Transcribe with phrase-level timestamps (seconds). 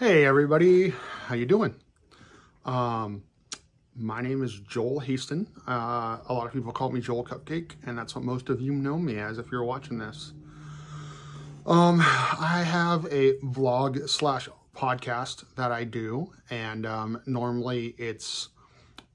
[0.00, 0.92] Hey everybody,
[1.26, 1.76] how you doing?
[2.64, 3.22] Um,
[3.94, 5.46] my name is Joel Haston.
[5.68, 8.72] Uh, a lot of people call me Joel Cupcake, and that's what most of you
[8.72, 10.32] know me as if you're watching this.
[11.64, 18.48] Um, I have a vlog slash podcast that I do, and um, normally it's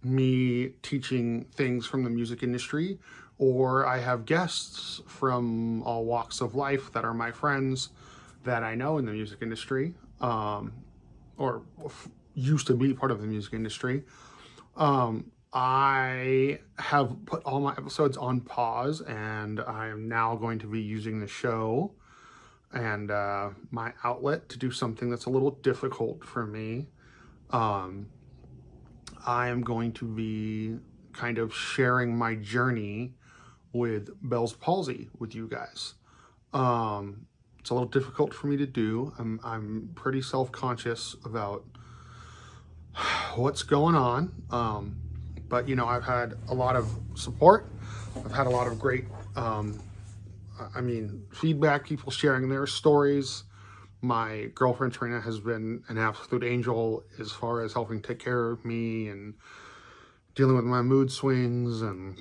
[0.02, 3.00] me teaching things from the music industry,
[3.38, 7.90] or I have guests from all walks of life that are my friends
[8.46, 10.74] that I know in the music industry, um,
[11.38, 11.64] or
[12.34, 14.04] used to be part of the music industry.
[14.76, 20.68] Um, I have put all my episodes on pause and I am now going to
[20.68, 21.94] be using the show
[22.72, 26.88] and uh, my outlet to do something that's a little difficult for me.
[27.50, 28.08] Um,
[29.26, 30.78] I am going to be
[31.14, 33.16] kind of sharing my journey
[33.74, 35.96] with Bell's palsy with you guys.
[36.54, 37.26] Um,
[37.60, 39.14] it's a little difficult for me to do.
[39.20, 41.66] I'm, I'm pretty self-conscious about
[43.36, 44.34] what's going on.
[44.50, 44.98] Um,
[45.48, 47.68] but, you know, I've had a lot of support.
[48.16, 49.80] I've had a lot of great, um,
[50.76, 53.44] I mean, feedback, people sharing their stories.
[54.02, 58.64] My girlfriend Trina has been an absolute angel as far as helping take care of
[58.64, 59.34] me and
[60.36, 62.18] dealing with my mood swings and,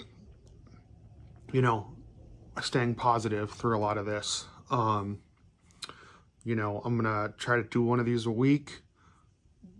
[1.52, 1.94] you know,
[2.60, 4.46] staying positive through a lot of this.
[4.70, 5.20] Um,
[6.48, 8.80] you know, I'm going to try to do one of these a week,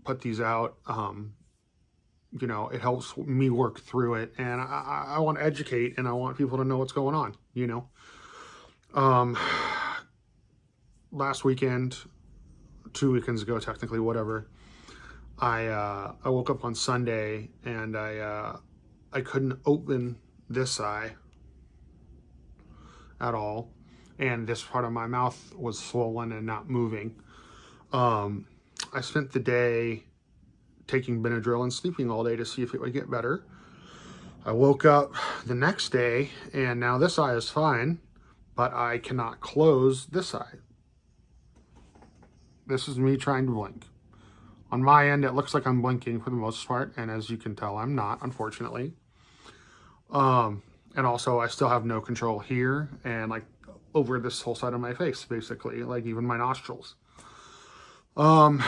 [0.05, 0.77] put these out.
[0.85, 1.33] Um,
[2.39, 4.33] you know, it helps me work through it.
[4.37, 7.35] And I, I, want to educate and I want people to know what's going on,
[7.55, 7.89] you know.
[8.93, 9.35] Um,
[11.11, 11.97] last weekend,
[12.93, 14.51] two weekends ago, technically, whatever,
[15.39, 18.57] I, uh, I woke up on Sunday and I, uh,
[19.11, 21.15] I couldn't open this eye
[23.19, 23.71] at all
[24.19, 27.15] and this part of my mouth was swollen and not moving.
[27.93, 28.45] Um,
[28.93, 30.03] I spent the day
[30.87, 33.45] taking Benadryl and sleeping all day to see if it would get better.
[34.45, 35.13] I woke up
[35.45, 37.99] the next day and now this eye is fine,
[38.55, 40.55] but I cannot close this eye.
[42.67, 43.85] This is me trying to blink.
[44.71, 47.37] On my end, it looks like I'm blinking for the most part, and as you
[47.37, 48.93] can tell, I'm not, unfortunately.
[50.11, 50.61] Um,
[50.95, 53.45] and also, I still have no control here, and like
[53.93, 56.95] over this whole side of my face, basically, like even my nostrils.
[58.15, 58.63] Um,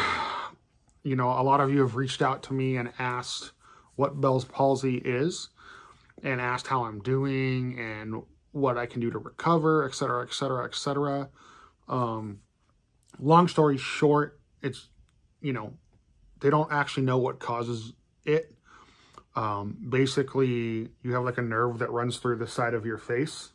[1.03, 3.51] you know, a lot of you have reached out to me and asked
[3.95, 5.49] what Bell's palsy is
[6.23, 11.29] and asked how I'm doing and what I can do to recover, etc., etc., etc.
[11.87, 12.41] Um,
[13.19, 14.89] long story short, it's,
[15.41, 15.73] you know,
[16.39, 17.93] they don't actually know what causes
[18.25, 18.53] it.
[19.35, 23.51] Um, basically, you have like a nerve that runs through the side of your face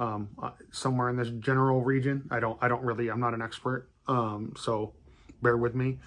[0.00, 2.26] um, uh, somewhere in this general region.
[2.30, 4.94] I don't, I don't really, I'm not an expert, um, so
[5.42, 5.98] bear with me.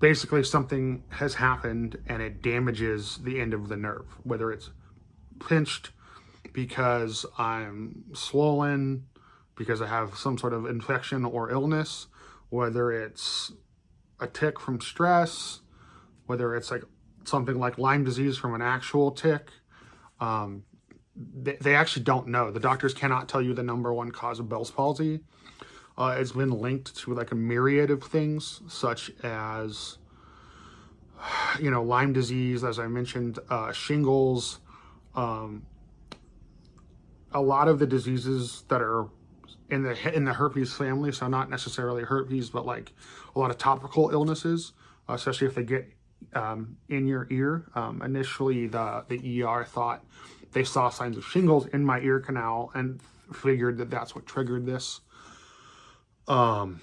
[0.00, 4.70] Basically, something has happened and it damages the end of the nerve, whether it's
[5.48, 5.90] pinched
[6.52, 9.06] because I'm swollen,
[9.56, 12.08] because I have some sort of infection or illness,
[12.48, 13.52] whether it's
[14.20, 15.60] a tick from stress,
[16.26, 16.82] whether it's like
[17.24, 19.50] something like Lyme disease from an actual tick,
[20.20, 20.64] um,
[21.18, 22.50] they, they actually don't know.
[22.50, 25.20] The doctors cannot tell you the number one cause of Bell's palsy.
[25.96, 29.98] Uh, it's been linked to like a myriad of things, such as,
[31.60, 34.60] you know, Lyme disease, as I mentioned, uh, shingles,
[35.14, 35.66] um,
[37.32, 39.08] a lot of the diseases that are
[39.70, 42.92] in the in the herpes family, so not necessarily herpes, but like
[43.34, 44.72] a lot of topical illnesses,
[45.08, 45.92] uh, especially if they get
[46.32, 47.66] um, in your ear.
[47.74, 50.04] Um, initially, the the ER thought
[50.52, 53.00] they saw signs of shingles in my ear canal and
[53.32, 55.00] figured that that's what triggered this.
[56.26, 56.80] Um,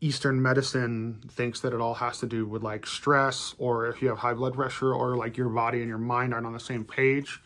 [0.00, 4.08] Eastern medicine thinks that it all has to do with like stress or if you
[4.08, 6.84] have high blood pressure or like your body and your mind aren't on the same
[6.84, 7.40] page.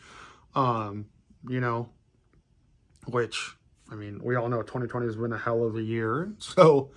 [0.53, 1.05] Um,
[1.47, 1.89] you know,
[3.07, 3.55] which,
[3.89, 6.33] I mean, we all know 2020 has been a hell of a year.
[6.39, 6.91] So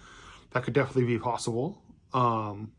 [0.50, 1.82] that could definitely be possible.
[2.12, 2.72] Um,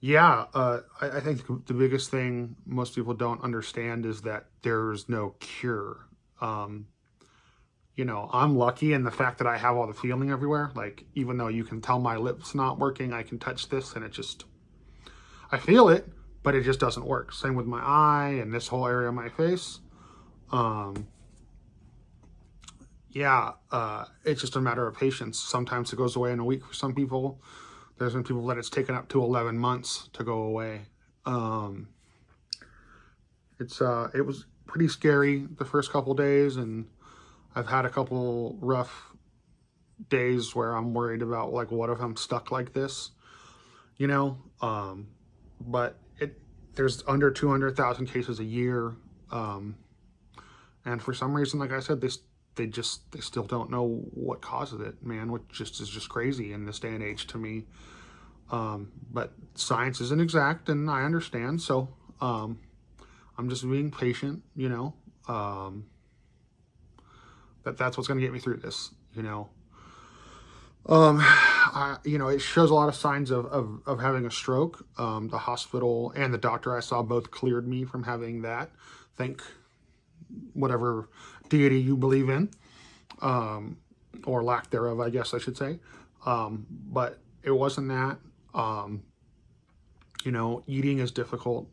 [0.00, 5.08] yeah, uh, I, I, think the biggest thing most people don't understand is that there's
[5.08, 6.06] no cure.
[6.40, 6.86] Um,
[7.96, 10.70] you know, I'm lucky in the fact that I have all the feeling everywhere.
[10.74, 14.02] Like, even though you can tell my lips not working, I can touch this and
[14.02, 14.44] it just,
[15.52, 16.08] I feel it,
[16.42, 17.34] but it just doesn't work.
[17.34, 19.80] Same with my eye and this whole area of my face.
[20.50, 21.08] Um,
[23.10, 25.38] yeah, uh, it's just a matter of patience.
[25.38, 27.42] Sometimes it goes away in a week for some people.
[28.00, 30.86] There's been people that it's taken up to 11 months to go away.
[31.26, 31.90] Um,
[33.58, 36.86] it's uh, It was pretty scary the first couple days, and
[37.54, 39.12] I've had a couple rough
[40.08, 43.10] days where I'm worried about like, what if I'm stuck like this,
[43.98, 44.38] you know?
[44.62, 45.08] Um,
[45.60, 46.40] but it,
[46.76, 48.96] there's under 200,000 cases a year.
[49.30, 49.76] Um,
[50.86, 52.20] and for some reason, like I said, this,
[52.60, 56.52] they just, they still don't know what causes it, man, which just is just crazy
[56.52, 57.64] in this day and age to me.
[58.50, 61.62] Um, but science isn't exact and I understand.
[61.62, 61.88] So,
[62.20, 62.58] um,
[63.38, 64.94] I'm just being patient, you know,
[65.26, 65.86] um,
[67.64, 69.48] that that's what's going to get me through this, you know.
[70.86, 74.30] Um, I, you know, it shows a lot of signs of, of, of having a
[74.30, 74.84] stroke.
[74.98, 78.70] Um, the hospital and the doctor I saw both cleared me from having that.
[79.16, 79.42] Thank
[80.54, 81.08] whatever
[81.48, 82.50] deity you believe in,
[83.22, 83.76] um,
[84.24, 85.78] or lack thereof, I guess I should say.
[86.26, 88.18] Um, but it wasn't that.
[88.54, 89.02] Um,
[90.24, 91.68] you know, eating is difficult.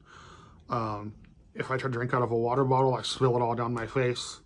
[0.69, 1.13] Um,
[1.56, 3.74] if I try to drink out of a water bottle, I spill it all down
[3.74, 4.39] my face.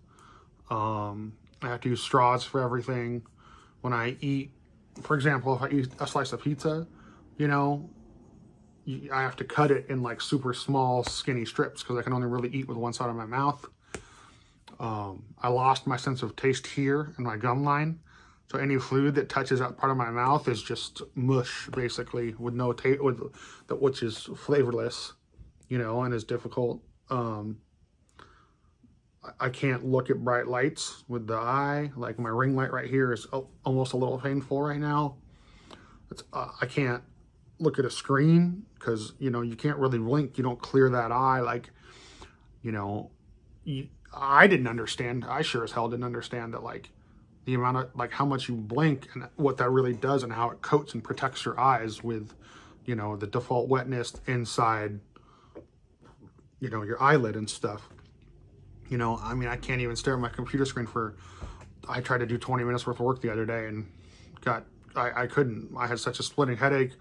[0.69, 3.24] Um, I have to use straws for everything.
[3.81, 4.52] When I eat,
[5.02, 6.88] for example, if I eat a slice of pizza,
[7.38, 7.90] you know,
[9.12, 12.28] I have to cut it in like super small, skinny strips because I can only
[12.28, 13.66] really eat with one side of my mouth.
[14.81, 18.00] Um, I lost my sense of taste here in my gum line.
[18.51, 22.56] So any food that touches that part of my mouth is just mush, basically, with
[22.56, 23.00] no taste,
[23.69, 25.13] which is flavorless,
[25.69, 26.81] you know, and is difficult.
[27.10, 27.60] Um,
[29.39, 31.92] I can't look at bright lights with the eye.
[31.95, 33.27] Like my ring light right here is
[33.63, 35.18] almost a little painful right now.
[36.34, 37.04] Uh, I can't
[37.60, 40.38] look at a screen because, you know, you can't really blink.
[40.39, 41.39] You don't clear that eye.
[41.39, 41.69] Like,
[42.63, 43.12] you know,
[43.63, 45.25] you, I didn't understand.
[45.28, 46.90] I sure as hell didn't understand that, like,
[47.46, 50.50] the amount of, like, how much you blink and what that really does and how
[50.50, 52.34] it coats and protects your eyes with,
[52.86, 55.00] you know, the default wetness inside,
[56.60, 57.90] you know, your eyelid and stuff.
[58.90, 61.16] You know, I mean, I can't even stare at my computer screen for,
[61.88, 63.90] I tried to do 20 minutes worth of work the other day and
[64.42, 64.66] got,
[64.96, 65.69] I, I couldn't.
[65.78, 66.92] I had such a splitting headache.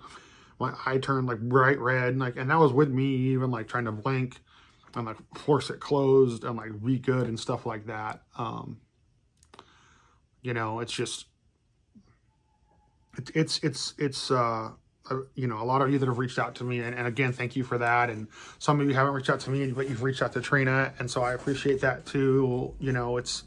[0.58, 3.66] My eye turned like bright red, and like, and that was with me even like
[3.66, 4.40] trying to blink
[4.94, 8.22] and like force it closed and like be good and stuff like that.
[8.36, 8.80] Um,
[10.42, 11.26] you know, it's just,
[13.18, 14.70] it, it's, it's, it's, uh,
[15.10, 17.06] uh, you know, a lot of you that have reached out to me, and, and,
[17.06, 18.10] again, thank you for that.
[18.10, 18.28] And
[18.58, 21.10] some of you haven't reached out to me, but you've reached out to Trina, and
[21.10, 22.74] so I appreciate that too.
[22.78, 23.44] You know, it's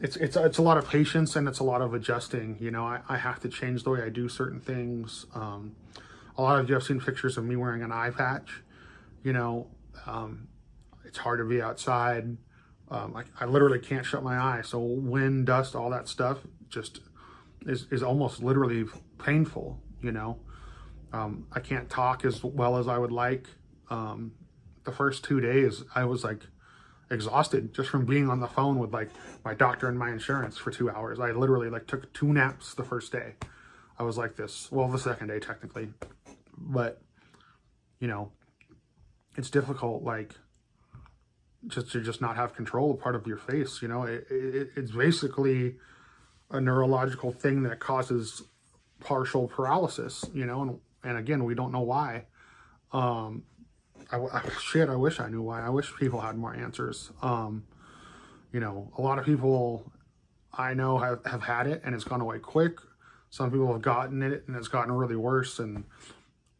[0.00, 2.56] it's it's it's a lot of patience and it's a lot of adjusting.
[2.60, 5.26] You know, I, I have to change the way I do certain things.
[5.34, 5.74] Um,
[6.36, 8.62] a lot of you have seen pictures of me wearing an eye patch.
[9.22, 9.68] You know,
[10.06, 10.48] um,
[11.04, 12.36] it's hard to be outside.
[12.90, 14.62] Um, I, I literally can't shut my eye.
[14.62, 16.38] So wind, dust, all that stuff
[16.68, 17.00] just
[17.66, 18.84] is, is almost literally
[19.18, 20.38] painful, you know.
[21.12, 23.48] Um, I can't talk as well as I would like.
[23.90, 24.32] Um,
[24.84, 26.42] the first two days, I was like
[27.10, 29.10] exhausted just from being on the phone with like
[29.44, 31.20] my doctor and my insurance for two hours.
[31.20, 33.34] I literally like took two naps the first day.
[33.98, 35.88] I was like this, well, the second day technically,
[36.56, 37.00] but
[38.00, 38.30] you know,
[39.36, 40.34] it's difficult like
[41.66, 43.82] just to just not have control of part of your face.
[43.82, 45.76] You know, it, it, it's basically
[46.50, 48.42] a neurological thing that causes
[49.00, 52.24] partial paralysis, you know, and and again, we don't know why.
[52.92, 53.44] Um,
[54.10, 55.64] I, I, shit, I wish I knew why.
[55.64, 57.10] I wish people had more answers.
[57.22, 57.64] Um,
[58.52, 59.92] you know, a lot of people
[60.52, 62.78] I know have, have had it and it's gone away quick.
[63.30, 65.58] Some people have gotten it and it's gotten really worse.
[65.58, 65.84] And,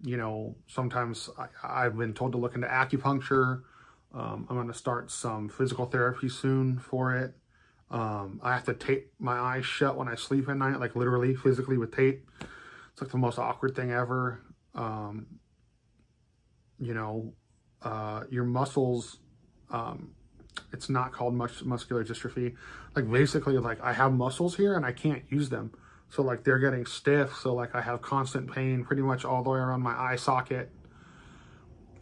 [0.06, 1.28] you know, sometimes
[1.64, 3.62] I, have been told to look into acupuncture.
[4.14, 7.34] Um, I'm going to start some physical therapy soon for it.
[7.90, 11.34] Um, I have to tape my eyes shut when I sleep at night, like literally
[11.34, 12.24] physically with tape.
[12.92, 14.42] It's like the most awkward thing ever.
[14.76, 15.26] Um,
[16.78, 17.32] you know,
[17.82, 19.18] uh, your muscles,
[19.72, 20.12] um,
[20.72, 22.54] it's not called much muscular dystrophy.
[22.94, 25.72] Like basically like I have muscles here and I can't use them.
[26.08, 27.34] So like they're getting stiff.
[27.36, 30.70] So like I have constant pain pretty much all the way around my eye socket.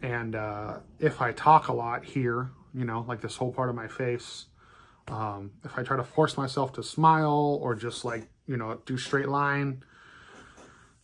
[0.01, 3.75] And uh, if I talk a lot here, you know, like this whole part of
[3.75, 4.45] my face,
[5.07, 8.97] um, if I try to force myself to smile or just like, you know, do
[8.97, 9.83] straight line,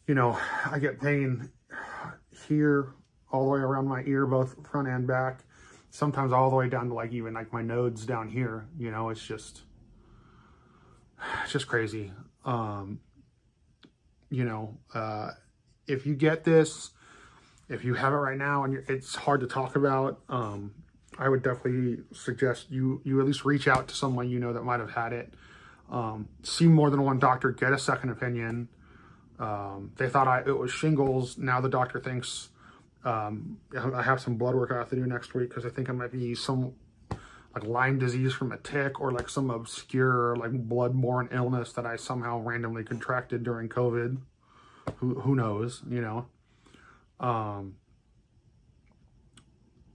[0.08, 0.38] you know,
[0.70, 1.50] I get pain
[2.48, 2.93] here
[3.31, 5.43] all the way around my ear, both front and back.
[5.89, 9.10] Sometimes all the way down to like even like my nodes down here, you know,
[9.10, 9.62] it's just,
[11.43, 12.12] it's just crazy.
[12.45, 13.00] Um,
[14.29, 15.31] you know, uh,
[15.88, 16.91] if you get this,
[17.69, 20.74] if you have it right now and it's hard to talk about, um,
[21.17, 24.63] I would definitely suggest you, you at least reach out to someone you know that
[24.63, 25.33] might have had it.
[25.89, 28.69] Um, see more than one doctor, get a second opinion.
[29.39, 31.38] Um, they thought I, it was shingles.
[31.38, 32.50] Now the doctor thinks
[33.03, 35.89] um, I have some blood work I have to do next week because I think
[35.89, 36.74] I might be some
[37.53, 41.98] like Lyme disease from a tick or like some obscure like bloodborne illness that I
[41.98, 44.17] somehow randomly contracted during COVID.
[44.98, 46.25] Who who knows, you know?
[47.20, 47.75] Um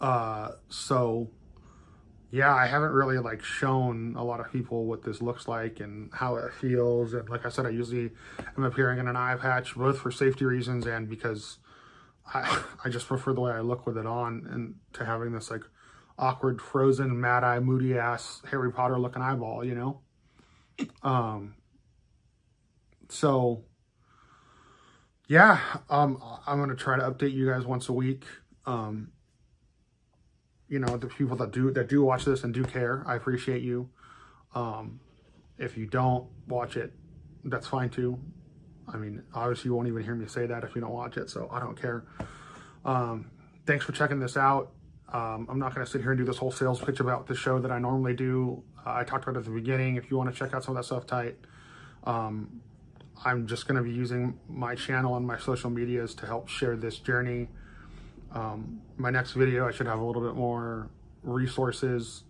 [0.01, 1.31] uh so
[2.31, 6.11] yeah, I haven't really like shown a lot of people what this looks like and
[6.13, 7.15] how it feels.
[7.15, 8.11] And like I said, I usually
[8.57, 11.59] am appearing in an eye patch both for safety reasons and because
[12.35, 15.51] I I just prefer the way I look with it on and to having this
[15.51, 15.63] like
[16.19, 20.01] awkward, frozen, mad eye, moody ass Harry Potter looking eyeball, you know?
[21.03, 21.55] Um,
[23.09, 23.65] so
[25.29, 25.59] yeah,
[25.91, 28.25] um, I'm going to try to update you guys once a week.
[28.65, 29.13] Um,
[30.69, 33.63] you know, the people that do, that do watch this and do care, I appreciate
[33.63, 33.89] you.
[34.55, 35.01] Um,
[35.59, 36.93] if you don't watch it,
[37.45, 38.19] that's fine too.
[38.89, 41.29] I mean, obviously you won't even hear me say that if you don't watch it,
[41.29, 42.05] so I don't care.
[42.85, 43.31] Um,
[43.67, 44.73] thanks for checking this out.
[45.13, 47.35] Um, I'm not going to sit here and do this whole sales pitch about the
[47.35, 48.63] show that I normally do.
[48.85, 49.97] Uh, I talked about at the beginning.
[49.97, 51.37] If you want to check out some of that stuff, tight.
[52.05, 52.61] Um,
[53.25, 56.77] I'm just going to be using my channel and my social medias to help share
[56.77, 57.49] this journey.
[58.33, 60.91] Um, my next video, I should have a little bit more
[61.23, 62.25] resources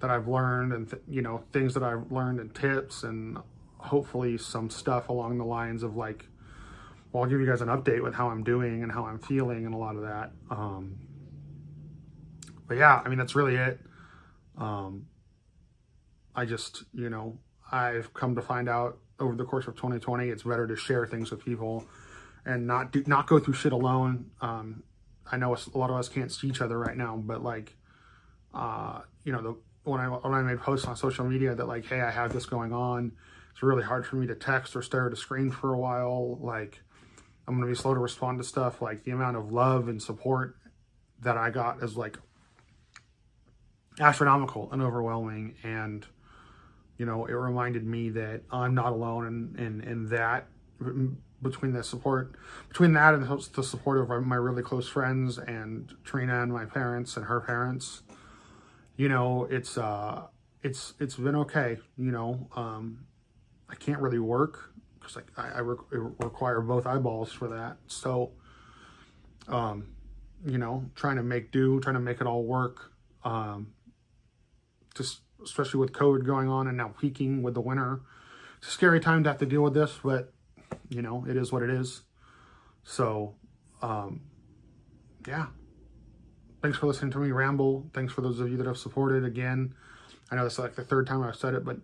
[0.00, 3.38] that I've learned and, you know, things that I've learned and tips and
[3.78, 6.26] hopefully some stuff along the lines of like,
[7.12, 9.64] well, I'll give you guys an update with how I'm doing and how I'm feeling
[9.64, 10.32] and a lot of that.
[10.50, 10.98] Um,
[12.66, 13.80] but yeah, I mean, that's really it.
[14.58, 15.06] Um,
[16.34, 17.38] I just, you know,
[17.70, 21.30] I've come to find out over the course of 2020, it's better to share things
[21.30, 21.86] with people
[22.44, 24.30] and not do, not go through shit alone.
[24.40, 24.82] Um,
[25.30, 27.74] I know a lot of us can't see each other right now, but like,
[28.54, 31.86] uh, you know, the, when I, when I made posts on social media that like,
[31.86, 33.12] Hey, I have this going on.
[33.52, 36.38] It's really hard for me to text or stare at a screen for a while.
[36.40, 36.82] Like
[37.48, 38.82] I'm going to be slow to respond to stuff.
[38.82, 40.56] Like the amount of love and support
[41.22, 42.18] that I got is like
[44.00, 45.54] astronomical and overwhelming.
[45.62, 46.06] And,
[46.98, 50.46] you know, it reminded me that I'm not alone in, in, in that
[51.42, 52.34] between the support,
[52.68, 57.16] between that and the support of my really close friends and Trina and my parents
[57.16, 58.02] and her parents,
[58.96, 60.22] you know, it's, uh,
[60.62, 61.78] it's, it's been okay.
[61.96, 63.06] You know, um,
[63.68, 67.76] I can't really work because like I, I re require both eyeballs for that.
[67.86, 68.32] So,
[69.48, 69.88] um,
[70.44, 72.92] you know, trying to make do, trying to make it all work.
[73.24, 73.72] Um,
[74.96, 78.00] just especially with COVID going on and now peaking with the winter.
[78.58, 80.32] It's a scary time to have to deal with this, but
[80.88, 82.02] you know, it is what it is.
[82.84, 83.34] So,
[83.82, 84.22] um,
[85.26, 85.46] yeah.
[86.62, 87.88] Thanks for listening to me ramble.
[87.92, 89.74] Thanks for those of you that have supported again.
[90.30, 91.76] I know this is like the third time I've said it, but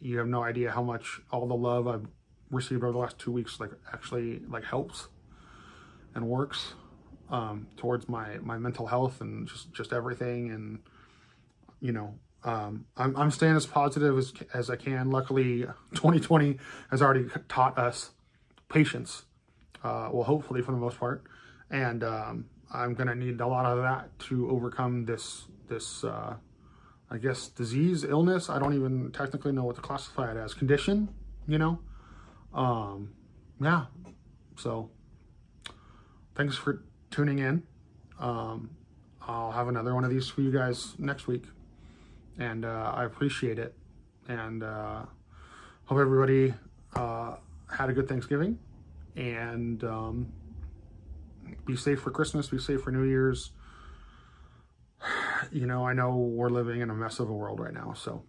[0.00, 2.06] you have no idea how much all the love I've
[2.50, 5.08] received over the last two weeks like actually like helps
[6.14, 6.74] and works
[7.30, 10.80] um, towards my my mental health and just just everything and
[11.80, 15.10] you know um, I'm, I'm staying as positive as, as I can.
[15.10, 15.60] Luckily,
[15.94, 16.58] 2020
[16.90, 18.10] has already taught us
[18.68, 19.24] patience.
[19.82, 21.24] Uh, well, hopefully for the most part.
[21.70, 26.34] And um, I'm going to need a lot of that to overcome this, this uh,
[27.10, 28.48] I guess, disease, illness.
[28.48, 30.54] I don't even technically know what to classify it as.
[30.54, 31.08] Condition,
[31.46, 31.78] you know?
[32.54, 33.12] Um,
[33.60, 33.86] yeah.
[34.56, 34.90] So,
[36.34, 37.62] thanks for tuning in.
[38.18, 38.70] Um,
[39.22, 41.44] I'll have another one of these for you guys next week
[42.40, 43.76] and uh, I appreciate it.
[44.26, 45.02] And uh,
[45.84, 46.54] hope everybody
[46.96, 47.36] uh,
[47.70, 48.58] had a good Thanksgiving
[49.14, 50.32] and um,
[51.66, 53.52] be safe for Christmas, be safe for New Year's.
[55.52, 58.24] You know, I know we're living in a mess of a world right now, so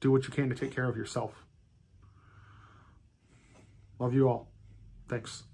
[0.00, 1.46] do what you can to take care of yourself.
[3.98, 4.50] Love you all.
[5.08, 5.44] Thanks.